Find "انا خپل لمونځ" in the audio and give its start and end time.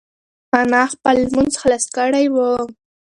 0.59-1.53